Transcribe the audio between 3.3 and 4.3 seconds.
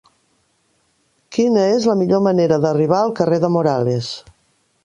de Morales?